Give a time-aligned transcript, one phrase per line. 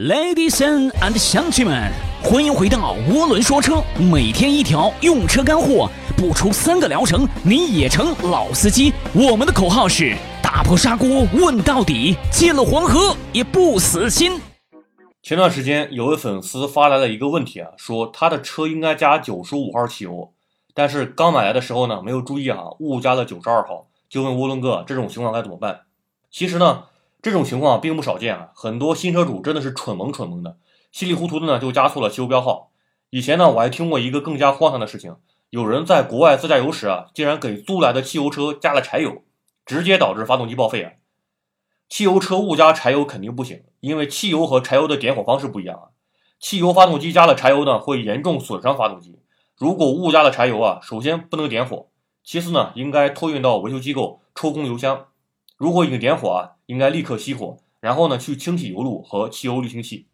[0.00, 1.92] Ladies and 乡亲们，
[2.22, 8.94] 欢迎回到涡轮说车，每天一条用车干货，不出三个疗程你也成老司机。
[9.12, 14.40] 我们的口号是打破砂锅问到底，进了黄河也不死心。
[15.22, 20.32] 前段时间有位粉丝发来了一个问题啊，说他的车应该加九十五号汽油，
[20.72, 25.80] 但是刚买来的时候呢没有注意啊，误加了九十二号，就问涡轮哥这种情况该怎么办？
[26.30, 26.84] 其实呢。
[27.22, 30.56] 这种情况并不少见啊，很多新车主真的是蠢萌蠢萌的，
[30.90, 32.70] 稀里糊涂的呢就加错了汽油标号。
[33.10, 35.16] 以前呢我还听过一个更加荒唐的事情，
[35.50, 39.22] 有人在国外自驾游时啊，竟然给租来的汽油车加了柴油，
[39.66, 40.92] 直接导致发动机报废啊。
[41.90, 45.84] 汽油车误加柴油肯定不行，因为汽油和柴油的点火方式不一样啊。
[46.38, 49.18] 汽油发动机加了柴油呢，会严重损伤发动机。
[49.58, 51.88] 如果误加了柴油啊，首先不能点火，
[52.24, 55.08] 其次呢应该托运到维修机构抽空油箱。
[55.60, 60.06] 如果已经点火啊，应该立刻熄火，然后呢去清洗油路和汽油滤清器。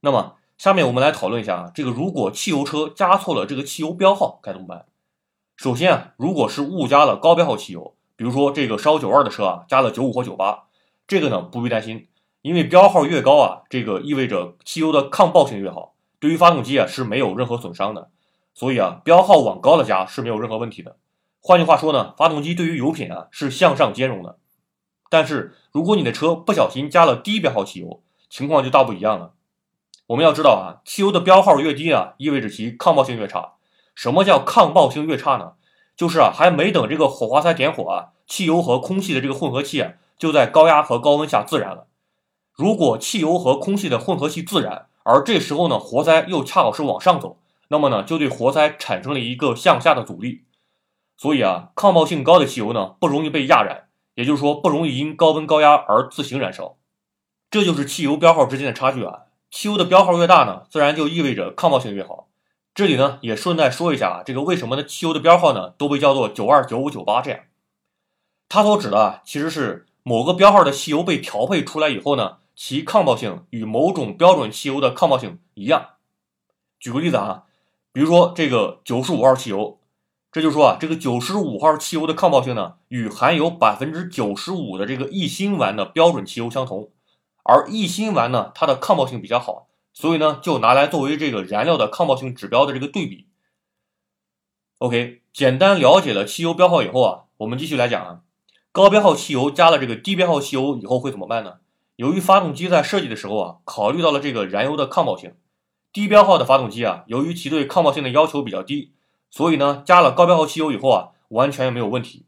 [0.00, 4.84] 那么下面我们来讨论一下啊，这个如果汽油车加错了这个汽油标号该怎么办？
[5.56, 10.64] 首先啊，如果是误加了高标号汽油，比如说这个烧九二的车啊加了九五或九八，
[11.06, 12.06] 这个呢不必担心，
[12.42, 18.10] 因为标号越高啊，这个意味着汽油的抗爆性越好，对于发动机啊是没有任何损伤的，
[18.52, 20.98] 所以啊标号往高了加是没有任何问题的。
[21.40, 24.36] 换句话说呢，发动机对于油品啊是向上兼容的。
[25.08, 29.32] 但是，如果你的车不小心加了低标号汽油，情况就大不一样了。
[30.08, 33.54] 我们要知道啊，汽油的标号越低啊，意味着其抗爆性越差。
[33.94, 35.52] 什么叫抗爆性越差呢？
[35.96, 41.86] 就是啊，还没等这个火花塞点火啊，汽油和空气的这个混合气啊，就在高压和高温下自燃了。
[42.54, 50.44] 如果汽油和空气的混合气自燃，而这时候呢，活塞又恰好是往上走，那么呢，就对活塞产生了一个向下的阻力。
[51.16, 53.87] 所以啊，抗爆性高的汽油呢，不容易被压燃。
[54.18, 56.76] 也就是说，不容易因高温高压而自行燃烧，
[57.48, 59.26] 这就是汽油标号之间的差距啊。
[59.48, 62.28] 汽油的标号越大呢，自然就意味着抗爆性越好。
[62.74, 64.82] 这里呢，也顺带说一下啊，这个为什么呢？
[64.82, 67.38] 汽油的标号呢都被叫做九二、九五、九八这样，
[68.48, 75.90] 它所指的其实是某个标号的汽油被调配出来以后呢，其抗爆性与某种标准汽油的抗爆性一样。
[76.80, 77.44] 举个例子啊，
[77.92, 79.77] 比如说这个九十五号汽油。
[80.30, 86.90] 这就说啊，这个九十五号汽油的抗爆性呢，与含有百分之九十五的这个异辛烷的标准汽油相同，
[87.44, 93.26] 而异辛烷呢，它的抗爆性比较好，所以呢，就拿来作为这个燃料的抗爆性指标的这个对比。
[94.76, 98.20] OK，简单了解了汽油标号以后啊，我们继续来讲啊，
[98.70, 101.54] 高标号汽油加了这个低标号汽油以后会怎么办呢？
[101.96, 105.34] 由于发动机在设计的时候啊，考虑到了这个燃油的抗爆性，
[105.90, 108.92] 低标号的发动机啊，由于其对抗爆性的要求比较低。
[109.30, 112.26] 所以呢，加了高标号汽油以后啊，完全没有问题。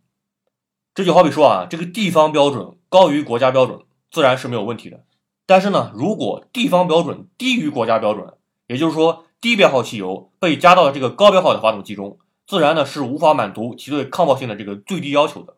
[0.95, 3.81] 这就好比说啊，这个地方标准高于国家标准，
[4.11, 5.05] 自然是没有问题的。
[5.47, 8.35] 但是呢，如果地方标准低于国家标准，
[8.67, 15.57] 也就是说低标号汽油被加到了这个高标号的发动机中，自然呢是无法满足其对抗爆性的这个最低要求的。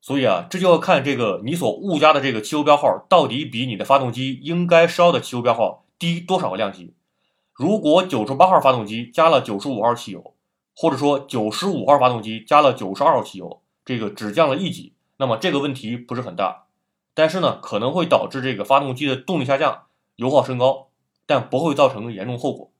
[0.00, 6.94] 所以啊，这就要看这个你所误加的这个汽油标号到底比你的发动机应该烧的汽油标号低多少个量级。
[7.52, 10.31] 如果九十八号发动机加了九十五号汽油，
[10.74, 16.64] 或者说九十五号发动机加了九十二号汽油，这个只降了一级，那么这个问题不是很大，
[17.14, 19.82] 但是呢可能会导致这个发动机的动力下降，
[20.16, 20.88] 油耗升高，
[21.26, 22.72] 但不会造成严重后果，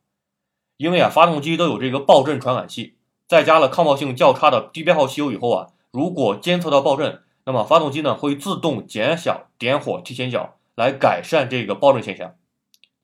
[0.76, 2.96] 因为啊发动机都有这个爆震传感器，
[3.28, 12.34] 再加了抗爆性较差的低标号汽油以后啊，如果监测到爆震，那么发动机呢会自动减小点火提前角来改善这个爆震现象，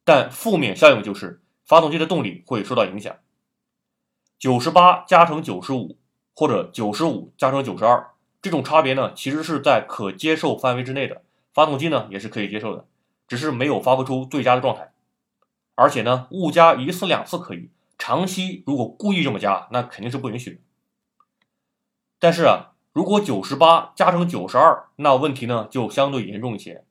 [0.05, 3.15] 但负面效应就是发动机的动力会受到影响。
[4.38, 5.97] 九十八加成九十五，
[6.34, 8.10] 或者九十五加成九十二，
[8.41, 11.22] 这种差别呢，其实是在可接受范围之内的，
[11.53, 12.87] 发动机呢也是可以接受的，
[13.26, 14.93] 只是没有发挥出最佳的状态。
[15.75, 20.60] 而且呢，误加一次两次可以，长期如果故意这么加，那肯定是不允许的。
[22.20, 26.84] 但是啊，如果九十八加成九十二，那问题呢就相对严重一些。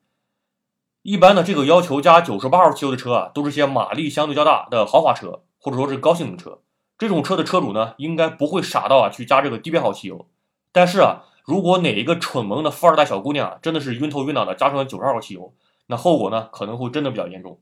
[1.01, 6.59] 一般的这个要求加九十八号汽油的车啊，都是些马力相对较大的豪华车，或者说是高性能车。
[6.97, 10.27] 这种车的车主呢，应该不会傻到啊去加这个低标号汽油。
[10.71, 15.53] 但是啊，如果哪一个蠢萌的富二代小姑娘啊，真的是晕头晕脑的加上了九十二号汽油，
[15.85, 17.59] 那后果呢可能会真的比较严重。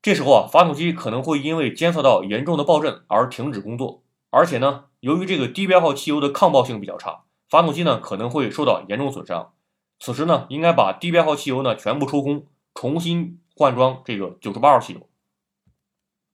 [0.00, 4.02] 这时候啊，发动机可能会因为监测到严重的爆震而停止工作。
[4.30, 9.52] 而且呢，由于这个低标号汽油的抗爆性比较差，发动机呢可能会受到严重损伤。
[10.00, 15.06] 此时呢，应该把低标号汽油呢全部抽空，重新换装这个九十八号汽油。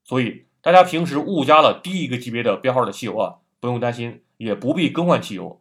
[0.04, 0.46] 所以。
[0.62, 5.60] 大家平时误加了低一个级别的标号的汽油啊，不用担心，也不必更换汽油。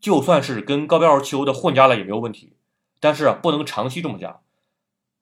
[0.00, 2.52] 就算是跟高标号汽油的混加了也没有问题，
[3.00, 4.40] 但是啊，不能长期这么加。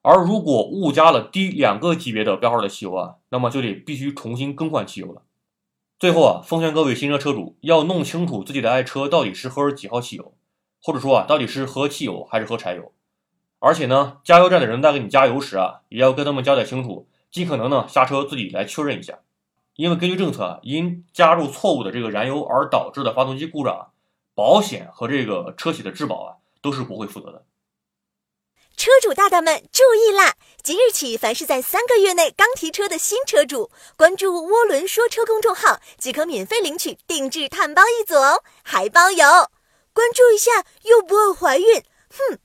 [0.03, 5.23] 而如果误加了低两个级别的标号的汽油啊，那么就得必须重新更换汽油了。
[5.99, 10.35] 最后啊，奉劝各位新车车主要弄清楚自己的爱车到底是喝几号汽油，
[10.83, 12.93] 或者说啊，到底是喝汽油还是喝柴油。
[13.59, 19.19] 而且呢，加油站的人在给你加油时啊，也要跟他们交代清楚，尽可能呢下车自己来确认一下。
[19.75, 23.83] 因为根据政策啊，因加入错误的这个燃油而导致的发动机故障啊，
[24.33, 27.45] 保险和这个车企的质保啊都是不会负责的。
[28.77, 30.35] 车主大大们注意啦！
[30.63, 39.25] 即日起，凡是在三个月内刚提车的新车主，关注“涡轮说车”公众号即可免费领取定制碳包一组哦，还包邮。
[39.93, 42.39] 关注一下又不会怀孕，哼！